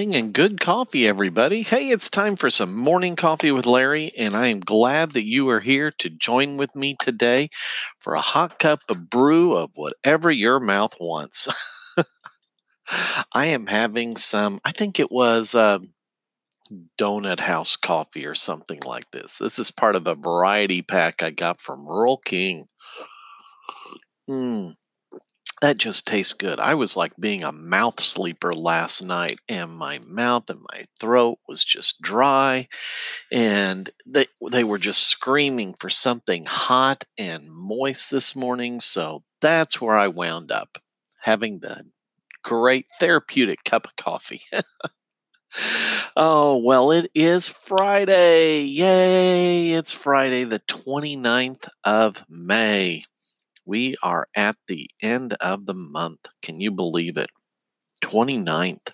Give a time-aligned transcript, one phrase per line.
[0.00, 1.60] morning and good coffee, everybody.
[1.60, 5.50] Hey, it's time for some morning coffee with Larry, and I am glad that you
[5.50, 7.50] are here to join with me today
[7.98, 11.48] for a hot cup of brew of whatever your mouth wants.
[13.34, 15.92] I am having some, I think it was um,
[16.98, 19.36] Donut House coffee or something like this.
[19.36, 22.64] This is part of a variety pack I got from Rural King.
[24.30, 24.72] Mm,
[25.60, 26.58] that just tastes good.
[26.58, 31.38] I was like being a mouth sleeper last night, and my mouth and my throat
[31.46, 32.68] was just dry,
[33.30, 38.80] and they they were just screaming for something hot and moist this morning.
[38.80, 40.78] So that's where I wound up
[41.18, 41.84] having the
[42.42, 44.40] great therapeutic cup of coffee.
[46.16, 48.62] oh, well, it is Friday.
[48.62, 49.72] Yay!
[49.72, 53.04] It's Friday, the 29th of May.
[53.70, 56.26] We are at the end of the month.
[56.42, 57.30] Can you believe it?
[58.02, 58.90] 29th.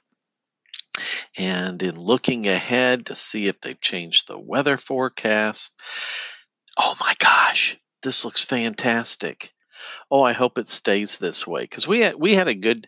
[1.39, 5.73] And in looking ahead to see if they've changed the weather forecast,
[6.77, 9.51] oh my gosh, this looks fantastic.
[10.11, 12.87] Oh, I hope it stays this way because we had we had a good,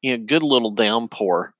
[0.00, 1.52] you know, good little downpour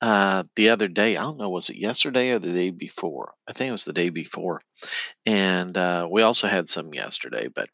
[0.00, 1.18] uh, the other day.
[1.18, 3.34] I don't know, was it yesterday or the day before?
[3.46, 4.62] I think it was the day before,
[5.26, 7.48] and uh, we also had some yesterday.
[7.54, 7.68] But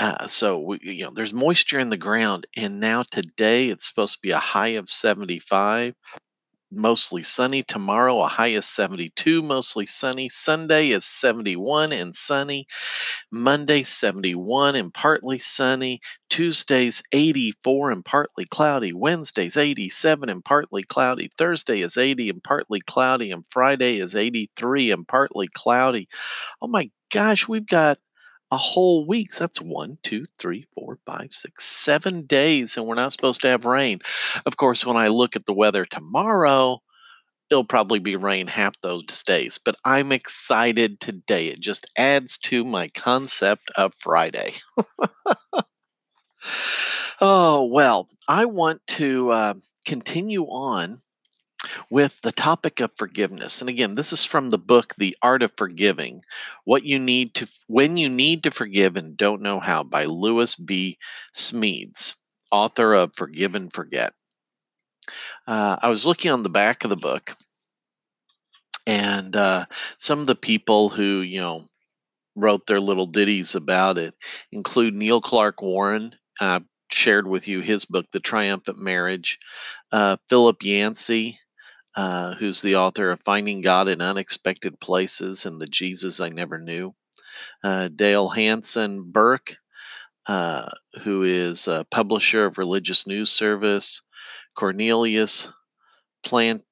[0.00, 4.14] uh, so we, you know, there's moisture in the ground, and now today it's supposed
[4.14, 5.94] to be a high of 75,
[6.72, 7.62] mostly sunny.
[7.62, 10.28] Tomorrow a high of 72, mostly sunny.
[10.28, 12.66] Sunday is 71 and sunny.
[13.30, 16.00] Monday 71 and partly sunny.
[16.28, 18.92] Tuesday's 84 and partly cloudy.
[18.92, 21.30] Wednesday's 87 and partly cloudy.
[21.38, 26.08] Thursday is 80 and partly cloudy, and Friday is 83 and partly cloudy.
[26.60, 27.98] Oh my gosh, we've got
[28.50, 29.30] a whole week.
[29.32, 33.64] That's one, two, three, four, five, six, seven days, and we're not supposed to have
[33.64, 33.98] rain.
[34.46, 36.80] Of course, when I look at the weather tomorrow,
[37.50, 39.58] it'll probably be rain half those days.
[39.58, 41.48] But I'm excited today.
[41.48, 44.54] It just adds to my concept of Friday.
[47.20, 49.54] oh, well, I want to uh,
[49.84, 50.98] continue on
[51.90, 53.60] with the topic of forgiveness.
[53.60, 56.22] And again, this is from the book The Art of Forgiving.
[56.64, 60.54] What you need to when you need to forgive and don't know how by Lewis
[60.54, 60.98] B.
[61.34, 62.14] Smedes,
[62.50, 64.12] author of Forgive and Forget.
[65.46, 67.34] Uh, I was looking on the back of the book,
[68.86, 69.66] and uh,
[69.98, 71.64] some of the people who you know
[72.36, 74.14] wrote their little ditties about it
[74.50, 76.14] include Neil Clark Warren.
[76.40, 79.38] I shared with you his book, The Triumphant Marriage.
[79.92, 81.38] Uh, Philip Yancey,
[81.96, 86.58] uh, who's the author of Finding God in Unexpected Places and The Jesus I Never
[86.58, 86.94] Knew.
[87.62, 89.56] Uh, Dale Hanson Bourke,
[90.26, 90.70] uh,
[91.02, 94.02] who is a publisher of Religious News Service.
[94.54, 95.50] Cornelius
[96.24, 96.64] Plant-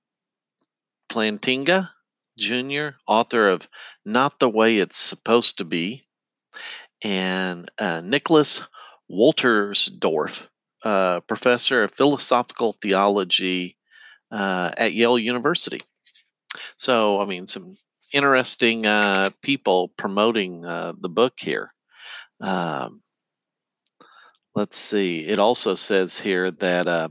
[1.10, 1.90] Plantinga
[2.38, 3.68] Jr., author of
[4.04, 6.04] Not the Way It's Supposed to Be.
[7.02, 8.62] And uh, Nicholas
[9.10, 10.46] Wolterstorff,
[10.84, 13.76] uh, professor of philosophical theology
[14.32, 15.80] uh, at Yale University.
[16.76, 17.76] So, I mean, some
[18.12, 21.70] interesting uh, people promoting uh, the book here.
[22.40, 23.00] Um,
[24.54, 25.20] let's see.
[25.20, 27.08] It also says here that uh,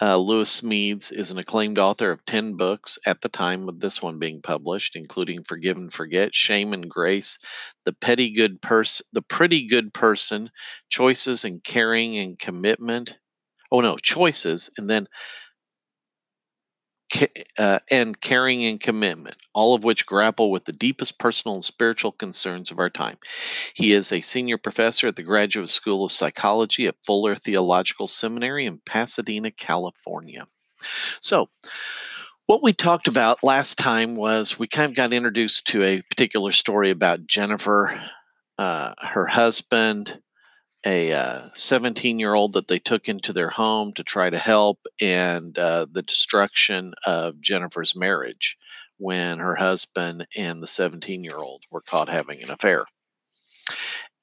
[0.00, 4.02] uh, Lewis Smedes is an acclaimed author of 10 books at the time of this
[4.02, 7.38] one being published, including Forgive and Forget, Shame and Grace,
[7.84, 10.50] The Petty Good Person, The Pretty Good Person,
[10.90, 13.16] Choices and Caring and Commitment.
[13.72, 15.08] Oh no, Choices, and then
[17.58, 22.12] uh, and caring and commitment, all of which grapple with the deepest personal and spiritual
[22.12, 23.16] concerns of our time.
[23.74, 28.66] He is a senior professor at the Graduate School of Psychology at Fuller Theological Seminary
[28.66, 30.46] in Pasadena, California.
[31.20, 31.48] So,
[32.46, 36.52] what we talked about last time was we kind of got introduced to a particular
[36.52, 38.00] story about Jennifer,
[38.56, 40.20] uh, her husband,
[40.86, 44.86] a 17 uh, year old that they took into their home to try to help,
[45.00, 48.56] and uh, the destruction of Jennifer's marriage
[48.98, 52.86] when her husband and the 17 year old were caught having an affair.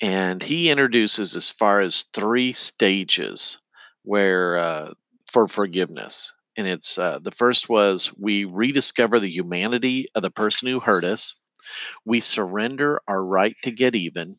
[0.01, 3.60] And he introduces as far as three stages
[4.04, 4.94] where uh,
[5.31, 6.31] for forgiveness.
[6.56, 11.04] And it's uh, the first was we rediscover the humanity of the person who hurt
[11.04, 11.36] us.
[12.06, 14.38] We surrender our right to get even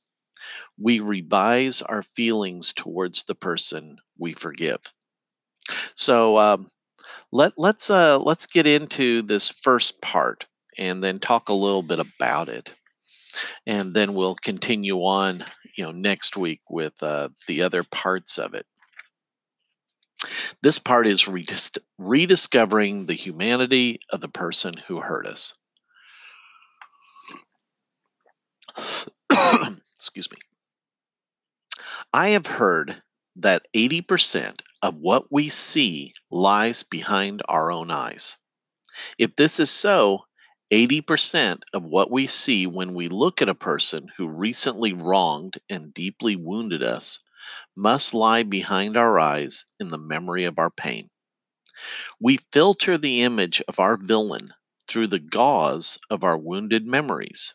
[0.81, 4.81] we revise our feelings towards the person we forgive.
[5.95, 6.69] So um,
[7.33, 10.47] let let's uh, let's get into this first part
[10.79, 12.71] and then talk a little bit about it,
[13.67, 15.45] and then we'll continue on,
[15.77, 18.67] you know, next week with uh, the other parts of it.
[20.63, 25.55] This part is redis- rediscovering the humanity of the person who hurt us.
[29.97, 30.39] Excuse me.
[32.17, 33.03] I have heard
[33.35, 38.37] that 80% of what we see lies behind our own eyes.
[39.19, 40.27] If this is so,
[40.73, 45.93] 80% of what we see when we look at a person who recently wronged and
[45.93, 47.19] deeply wounded us
[47.75, 51.11] must lie behind our eyes in the memory of our pain.
[52.21, 54.55] We filter the image of our villain
[54.87, 57.55] through the gauze of our wounded memories,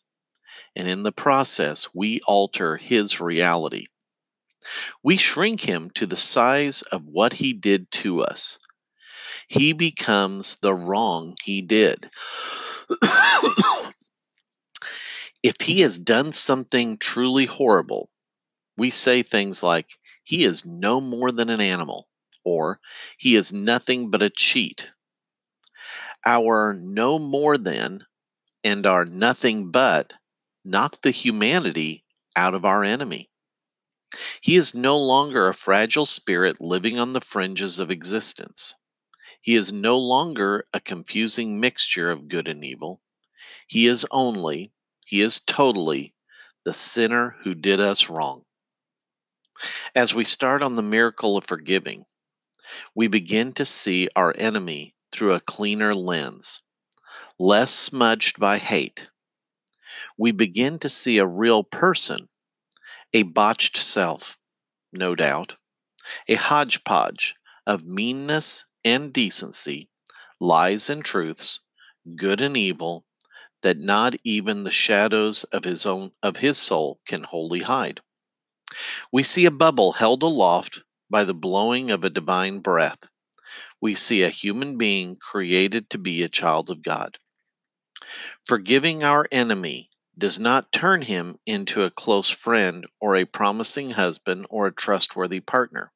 [0.76, 3.86] and in the process, we alter his reality.
[5.04, 8.60] We shrink him to the size of what he did to us.
[9.48, 12.10] He becomes the wrong he did.
[15.44, 18.10] if he has done something truly horrible,
[18.78, 19.90] we say things like,
[20.24, 22.08] he is no more than an animal,
[22.44, 22.80] or
[23.18, 24.92] he is nothing but a cheat.
[26.26, 28.06] Our no more than
[28.64, 30.14] and our nothing but
[30.66, 32.04] knock the humanity
[32.36, 33.29] out of our enemy.
[34.42, 38.74] He is no longer a fragile spirit living on the fringes of existence.
[39.42, 43.02] He is no longer a confusing mixture of good and evil.
[43.68, 44.74] He is only,
[45.06, 46.16] he is totally
[46.64, 48.46] the sinner who did us wrong.
[49.94, 52.06] As we start on the miracle of forgiving,
[52.96, 56.64] we begin to see our enemy through a cleaner lens,
[57.38, 59.10] less smudged by hate.
[60.18, 62.28] We begin to see a real person,
[63.14, 64.38] a botched self,
[64.94, 65.58] no doubt,
[66.28, 67.36] a hodgepodge
[67.66, 69.90] of meanness and decency,
[70.40, 71.60] lies and truths,
[72.16, 73.06] good and evil,
[73.62, 78.00] that not even the shadows of his own of his soul can wholly hide.
[79.12, 83.00] We see a bubble held aloft by the blowing of a divine breath.
[83.82, 87.18] We see a human being created to be a child of God.
[88.46, 89.89] Forgiving our enemy
[90.20, 95.40] does not turn him into a close friend or a promising husband or a trustworthy
[95.40, 95.92] partner.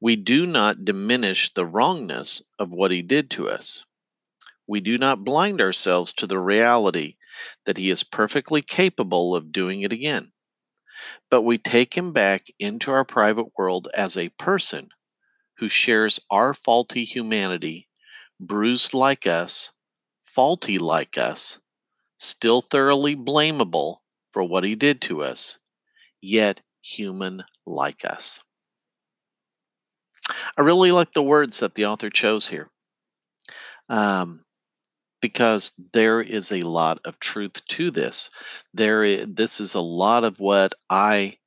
[0.00, 3.84] We do not diminish the wrongness of what he did to us.
[4.68, 7.16] We do not blind ourselves to the reality
[7.64, 10.32] that he is perfectly capable of doing it again.
[11.30, 14.90] But we take him back into our private world as a person
[15.56, 17.88] who shares our faulty humanity,
[18.38, 19.72] bruised like us,
[20.22, 21.58] faulty like us,
[22.18, 23.98] still thoroughly blamable
[24.32, 25.58] for what he did to us,
[26.20, 28.40] yet human like us.
[30.56, 32.68] I really like the words that the author chose here
[33.88, 34.44] um,
[35.20, 38.30] because there is a lot of truth to this.
[38.74, 41.38] There, is, this is a lot of what I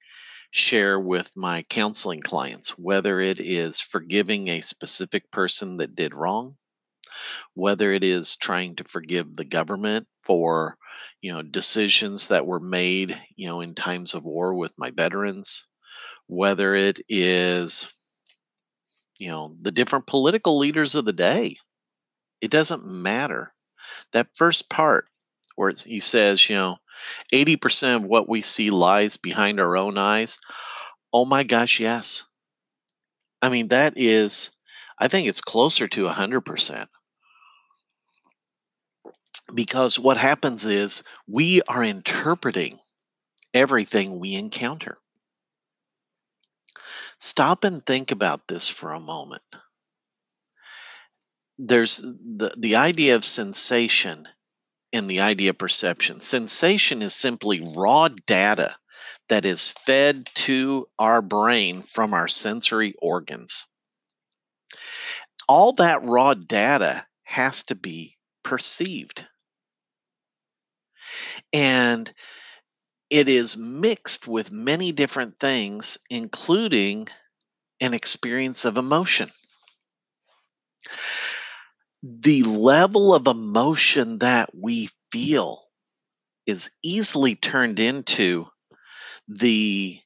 [0.52, 6.58] share with my counseling clients, whether it is forgiving a specific person that did wrong,
[7.54, 10.78] whether it is trying to forgive the government for
[11.22, 15.64] you know decisions that were made you know in times of war with my veterans
[16.28, 17.94] whether it is
[19.22, 21.56] you know, the different political leaders of the day.
[22.42, 23.54] It doesn't matter.
[24.14, 25.06] That first part
[25.56, 26.78] where he says, you know,
[27.32, 30.40] 80% of what we see lies behind our own eyes.
[31.14, 32.24] Oh my gosh, yes.
[33.44, 34.50] I mean, that is,
[34.98, 36.88] I think it's closer to 100%.
[39.54, 42.80] Because what happens is we are interpreting
[43.54, 44.98] everything we encounter.
[47.20, 49.44] Stop and think about this for a moment.
[51.58, 54.28] There's the, the idea of sensation
[54.92, 56.20] and the idea of perception.
[56.22, 58.76] Sensation is simply raw data
[59.30, 63.66] that is fed to our brain from our sensory organs.
[65.48, 68.18] All that raw data has to be
[68.52, 69.26] perceived.
[71.54, 72.12] And
[73.10, 77.08] it is mixed with many different things, including
[77.80, 79.32] an experience of emotion.
[82.04, 85.64] The level of emotion that we feel
[86.46, 88.48] is easily turned into
[89.30, 89.98] the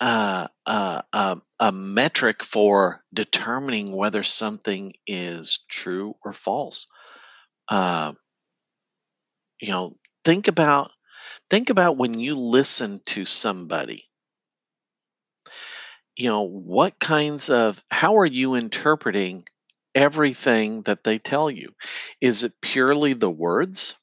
[0.00, 6.88] uh, uh, uh, a metric for determining whether something is true or false.
[7.68, 8.12] Uh,
[9.60, 10.90] you know, think about
[11.50, 14.08] think about when you listen to somebody.
[16.16, 19.46] You know what kinds of how are you interpreting
[19.94, 21.74] everything that they tell you?
[22.20, 23.94] Is it purely the words?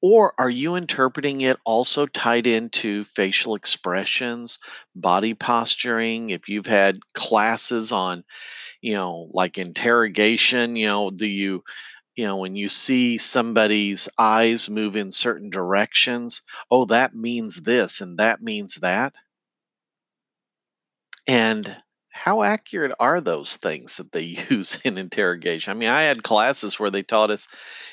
[0.00, 4.58] Or are you interpreting it also tied into facial expressions,
[4.96, 6.30] body posturing?
[6.30, 8.24] If you've had classes on,
[8.82, 11.64] you know, like interrogation, you know, do you,
[12.18, 18.00] you know, when you see somebody's eyes move in certain directions, oh, that means this
[18.00, 19.12] and that means that?
[21.28, 21.76] And
[22.12, 25.70] how accurate are those things that they use in interrogation?
[25.70, 27.46] I mean, I had classes where they taught us,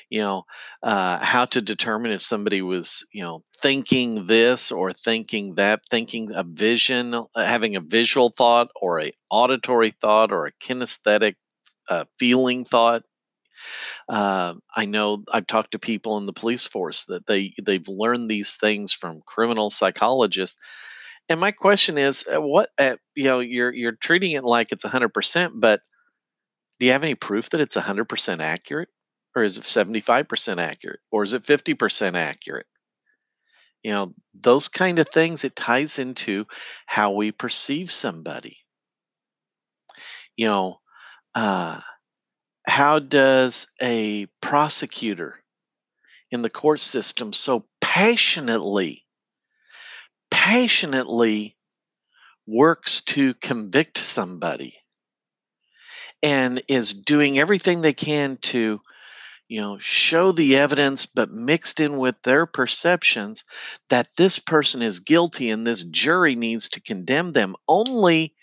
[0.10, 0.46] you know,
[0.82, 6.32] uh, how to determine if somebody was, you know, thinking this or thinking that, thinking
[6.34, 11.36] a vision, uh, having a visual thought or a auditory thought or a kinesthetic
[11.90, 13.04] uh, feeling thought.
[14.08, 18.30] Uh, I know I've talked to people in the police force that they they've learned
[18.30, 20.60] these things from criminal psychologists
[21.28, 24.86] and my question is, uh, what uh, you know, you're you're treating it like it's
[24.86, 25.82] 100%, but
[26.80, 28.90] do you have any proof that it's 100% accurate?
[29.36, 31.00] Or is it 75% accurate?
[31.12, 32.68] Or is it 50% accurate?
[33.84, 36.46] You know, those kind of things, it ties into
[36.86, 38.58] how we perceive somebody.
[40.38, 40.80] You know,
[41.34, 41.82] uh,
[42.68, 45.42] how does a prosecutor
[46.32, 49.06] in the court system so passionately
[50.32, 51.56] passionately
[52.48, 54.76] works to convict somebody
[56.22, 58.82] and is doing everything they can to
[59.48, 63.44] you know show the evidence but mixed in with their perceptions
[63.90, 68.34] that this person is guilty and this jury needs to condemn them only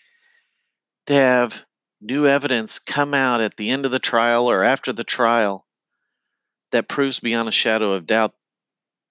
[1.07, 1.65] to have
[2.03, 5.67] new evidence come out at the end of the trial or after the trial
[6.73, 8.35] that proves beyond a shadow of doubt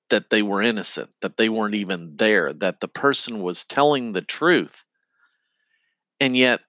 [0.10, 4.22] that they were innocent, that they weren't even there, that the person was telling the
[4.22, 4.84] truth.
[6.20, 6.60] And yet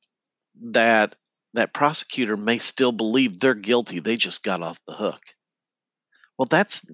[0.63, 1.17] that
[1.55, 5.21] that prosecutor may still believe they're guilty, they just got off the hook.
[6.39, 6.87] Well, that's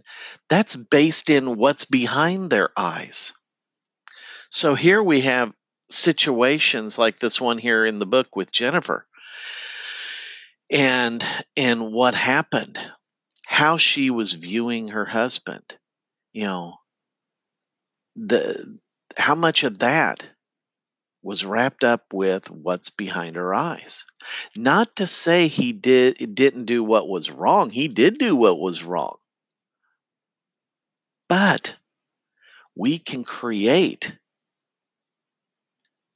[0.48, 3.32] that's based in what's behind their eyes.
[4.50, 5.52] So here we have
[5.90, 9.06] situations like this one here in the book with Jennifer.
[10.70, 11.24] And
[11.56, 12.78] and what happened?
[13.46, 15.78] How she was viewing her husband
[16.32, 16.76] you know?
[18.16, 18.78] The
[19.16, 20.28] how much of that
[21.22, 24.04] was wrapped up with what's behind her eyes?
[24.56, 27.70] Not to say he did didn't do what was wrong.
[27.70, 29.18] He did do what was wrong.
[31.28, 31.76] But
[32.76, 34.16] we can create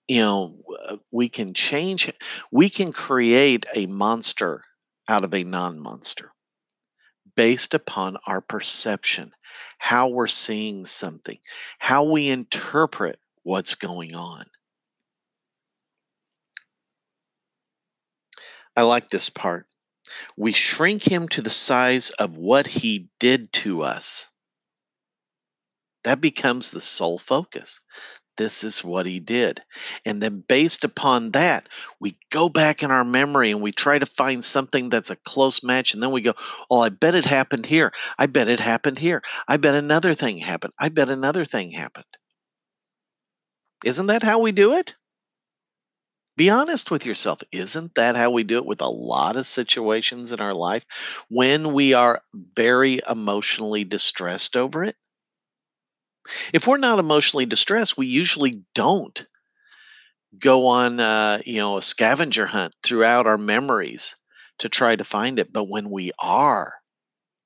[0.09, 0.57] you know
[0.89, 2.13] uh, we can change
[2.51, 4.63] we can create a monster
[5.09, 6.31] out of a non-monster
[7.35, 9.33] based upon our perception
[9.83, 11.39] how we're seeing something,
[11.81, 14.45] how we interpret what's going on.
[18.77, 19.67] I like this part.
[20.37, 24.29] We shrink him to the size of what he did to us.
[26.05, 27.81] That becomes the sole focus
[28.37, 29.63] this is what he did.
[30.05, 31.69] And then, based upon that,
[32.01, 35.63] we go back in our memory and we try to find something that's a close
[35.63, 35.95] match.
[35.95, 36.35] And then we go,
[36.71, 37.93] Oh, I bet it happened here.
[38.19, 39.23] I bet it happened here.
[39.49, 40.75] I bet another thing happened.
[40.79, 42.07] I bet another thing happened.
[43.85, 44.97] Isn't that how we do it?
[46.37, 47.43] Be honest with yourself.
[47.53, 50.85] Isn't that how we do it with a lot of situations in our life
[51.31, 54.97] when we are very emotionally distressed over it?
[56.53, 59.27] If we're not emotionally distressed, we usually don't
[60.39, 64.17] go on, uh, you know, a scavenger hunt throughout our memories
[64.59, 65.53] to try to find it.
[65.53, 66.75] But when we are,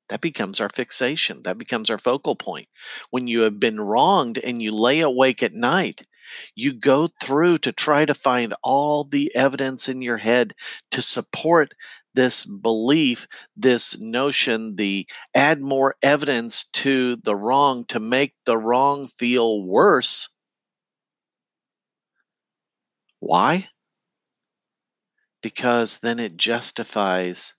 [0.09, 1.43] that becomes our fixation.
[1.43, 2.69] That becomes our focal point.
[3.11, 6.03] When you have been wronged and you lay awake at night,
[6.55, 10.55] you go through to try to find all the evidence in your head
[10.93, 11.73] to support
[12.17, 19.07] this belief, this notion, the add more evidence to the wrong to make the wrong
[19.07, 20.29] feel worse.
[23.21, 23.69] Why?
[25.43, 27.55] Because then it justifies,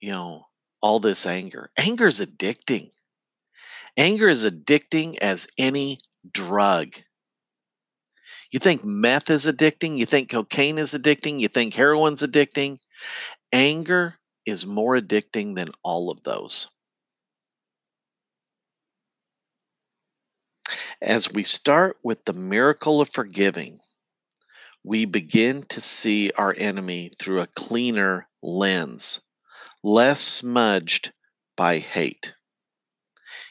[0.00, 0.46] you know,
[0.80, 1.70] all this anger.
[1.76, 2.90] Anger is addicting.
[3.96, 5.98] Anger is addicting as any
[6.30, 6.94] drug.
[8.50, 9.96] You think meth is addicting?
[9.96, 11.40] You think cocaine is addicting?
[11.40, 12.78] You think heroin's addicting?
[13.52, 14.14] Anger
[14.46, 16.70] is more addicting than all of those.
[21.02, 23.80] As we start with the miracle of forgiving,
[24.84, 29.20] we begin to see our enemy through a cleaner lens,
[29.82, 31.12] less smudged
[31.56, 32.34] by hate.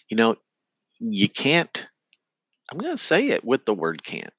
[0.07, 0.37] You know,
[0.99, 1.87] you can't,
[2.71, 4.33] I'm going to say it with the word can't.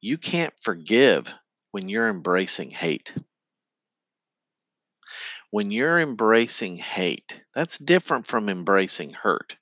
[0.00, 1.32] You can't forgive
[1.70, 3.14] when you're embracing hate
[5.50, 9.56] when you're embracing hate, that's different from embracing hurt.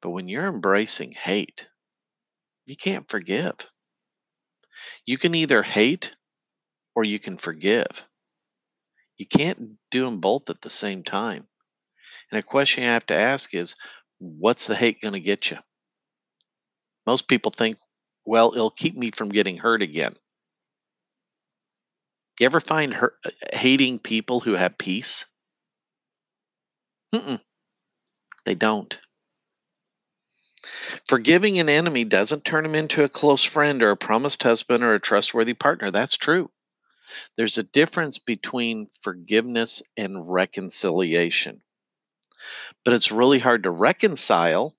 [0.00, 1.66] But when you're embracing hate,
[2.66, 3.54] you can't forgive.
[5.06, 6.14] You can either hate
[6.94, 8.06] or you can forgive.
[9.16, 11.46] You can't do them both at the same time.
[12.30, 13.76] And a question you have to ask is
[14.18, 15.58] what's the hate going to get you?
[17.06, 17.78] Most people think,
[18.24, 20.14] well, it'll keep me from getting hurt again.
[22.40, 23.16] You ever find hurt,
[23.52, 25.26] hating people who have peace?
[27.14, 27.40] Mm-mm,
[28.44, 28.98] they don't.
[31.06, 34.94] Forgiving an enemy doesn't turn him into a close friend or a promised husband or
[34.94, 35.90] a trustworthy partner.
[35.90, 36.50] That's true.
[37.36, 41.62] There's a difference between forgiveness and reconciliation.
[42.84, 44.76] But it's really hard to reconcile.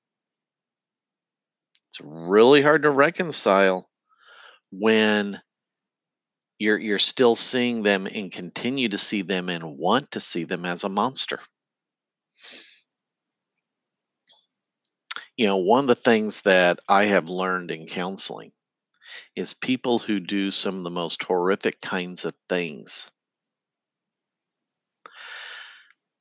[1.90, 3.90] It's really hard to reconcile
[4.72, 5.42] when
[6.60, 10.66] you're you're still seeing them and continue to see them and want to see them
[10.66, 11.40] as a monster.
[15.38, 18.54] You know, one of the things that I have learned in counseling
[19.36, 23.12] is people who do some of the most horrific kinds of things.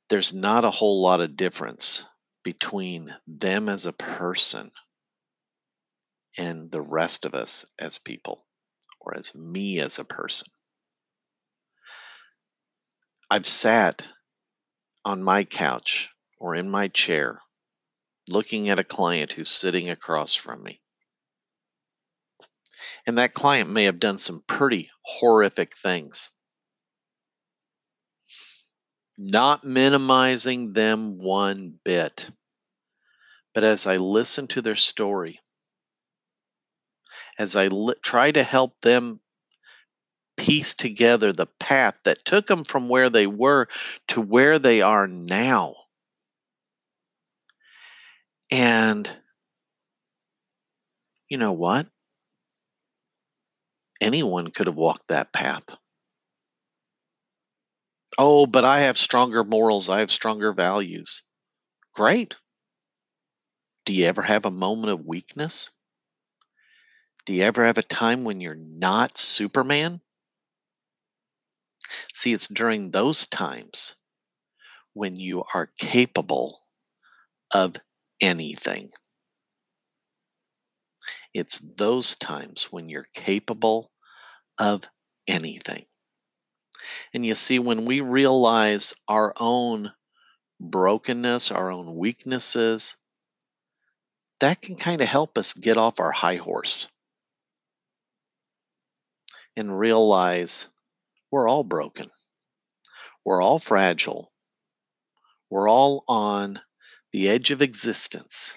[0.09, 2.03] There's not a whole lot of difference
[2.43, 4.71] between them as a person
[6.37, 8.45] and the rest of us as people
[9.05, 10.47] or as me as a person.
[13.29, 14.05] I've sat
[15.03, 17.41] on my couch or in my chair
[18.29, 20.81] looking at a client who's sitting across from me.
[23.07, 26.31] And that client may have done some pretty horrific things.
[29.17, 32.29] Not minimizing them one bit.
[33.53, 35.39] But as I listen to their story,
[37.37, 39.19] as I li- try to help them
[40.37, 43.67] piece together the path that took them from where they were
[44.09, 45.75] to where they are now.
[48.51, 49.09] And
[51.29, 51.87] you know what?
[54.01, 55.63] Anyone could have walked that path.
[58.17, 59.89] Oh, but I have stronger morals.
[59.89, 61.23] I have stronger values.
[61.93, 62.35] Great.
[63.85, 65.69] Do you ever have a moment of weakness?
[67.25, 69.99] Do you ever have a time when you're not Superman?
[72.13, 73.95] See, it's during those times
[74.93, 76.61] when you are capable
[77.49, 77.75] of
[78.21, 78.91] anything.
[81.33, 83.91] It's those times when you're capable
[84.59, 84.83] of
[85.27, 85.85] anything.
[87.13, 89.91] And you see, when we realize our own
[90.59, 92.95] brokenness, our own weaknesses,
[94.39, 96.87] that can kind of help us get off our high horse
[99.57, 100.67] and realize
[101.31, 102.09] we're all broken.
[103.23, 104.31] We're all fragile.
[105.49, 106.59] We're all on
[107.11, 108.55] the edge of existence.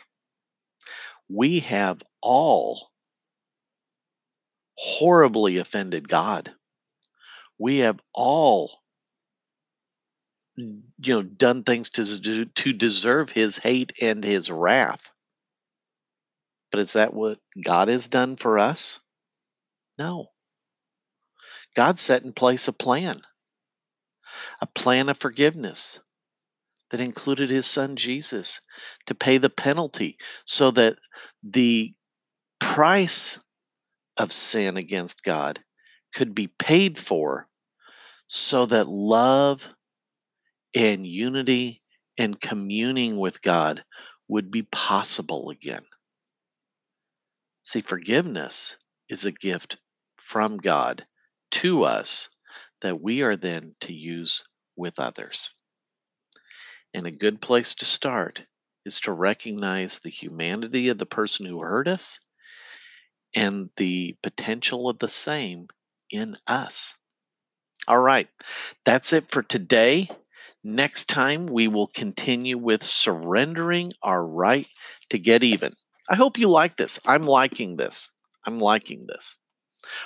[1.28, 2.90] We have all
[4.76, 6.54] horribly offended God.
[7.58, 8.80] We have all
[10.56, 15.12] you know done things to to deserve his hate and his wrath.
[16.70, 19.00] But is that what God has done for us?
[19.98, 20.26] No.
[21.78, 23.20] God set in place a plan,
[24.60, 26.00] a plan of forgiveness
[26.90, 28.60] that included his son Jesus
[29.06, 30.98] to pay the penalty so that
[31.44, 31.94] the
[32.58, 33.38] price
[34.16, 35.62] of sin against God
[36.12, 37.46] could be paid for
[38.26, 39.72] so that love
[40.74, 41.80] and unity
[42.18, 43.84] and communing with God
[44.26, 45.86] would be possible again.
[47.62, 48.74] See, forgiveness
[49.08, 49.76] is a gift
[50.16, 51.06] from God
[51.50, 52.28] to us
[52.80, 54.44] that we are then to use
[54.76, 55.50] with others.
[56.94, 58.44] And a good place to start
[58.84, 62.20] is to recognize the humanity of the person who hurt us
[63.34, 65.68] and the potential of the same
[66.10, 66.96] in us.
[67.86, 68.28] All right,
[68.84, 70.08] that's it for today.
[70.64, 74.66] Next time, we will continue with surrendering our right
[75.10, 75.74] to get even.
[76.08, 76.98] I hope you like this.
[77.06, 78.10] I'm liking this.
[78.44, 79.36] I'm liking this.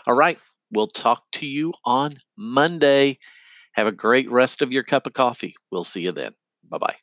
[0.06, 0.38] All right,
[0.72, 3.18] We'll talk to you on Monday.
[3.74, 5.54] Have a great rest of your cup of coffee.
[5.70, 6.32] We'll see you then.
[6.68, 6.96] Bye bye.